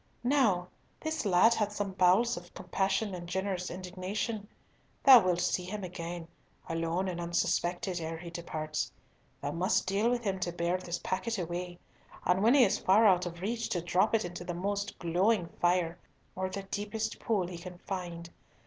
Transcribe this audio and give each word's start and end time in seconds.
Now, 0.23 0.67
this 0.99 1.27
lad 1.27 1.53
hath 1.53 1.73
some 1.73 1.91
bowels 1.91 2.35
of 2.35 2.51
compassion 2.55 3.13
and 3.13 3.29
generous 3.29 3.69
indignation. 3.69 4.47
Thou 5.03 5.23
wilt 5.23 5.41
see 5.41 5.63
him 5.65 5.83
again, 5.83 6.27
alone 6.67 7.07
and 7.07 7.21
unsuspected, 7.21 8.01
ere 8.01 8.17
he 8.17 8.31
departs. 8.31 8.91
Thou 9.43 9.51
must 9.51 9.85
deal 9.85 10.09
with 10.09 10.23
him 10.23 10.39
to 10.39 10.51
bear 10.51 10.79
this 10.79 10.97
packet 11.03 11.37
away, 11.37 11.77
and 12.25 12.41
when 12.41 12.55
he 12.55 12.63
is 12.63 12.79
far 12.79 13.05
out 13.05 13.27
of 13.27 13.41
reach 13.41 13.69
to 13.69 13.81
drop 13.83 14.15
it 14.15 14.25
into 14.25 14.43
the 14.43 14.55
most 14.55 14.97
glowing 14.97 15.49
fire, 15.61 15.99
or 16.35 16.49
the 16.49 16.63
deepest 16.63 17.19
pool 17.19 17.45
he 17.45 17.59
can 17.59 17.77
find. 17.77 18.31